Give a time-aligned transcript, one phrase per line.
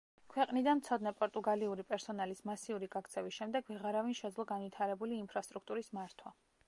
[0.33, 6.35] ქვეყნიდან მცოდნე პორტუგალიური პერსონალის მასიური გაქცევის შემდეგ ვეღარავინ შეძლო განვითარებული ინფრასტრუქტურის მართვა.